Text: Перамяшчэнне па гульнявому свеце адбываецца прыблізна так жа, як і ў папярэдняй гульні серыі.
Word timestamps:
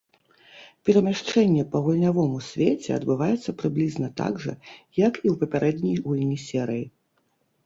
Перамяшчэнне 0.87 1.65
па 1.73 1.81
гульнявому 1.87 2.39
свеце 2.47 2.89
адбываецца 2.95 3.55
прыблізна 3.61 4.07
так 4.23 4.33
жа, 4.47 4.53
як 5.05 5.13
і 5.25 5.35
ў 5.35 5.37
папярэдняй 5.45 5.95
гульні 6.09 6.37
серыі. 6.49 6.83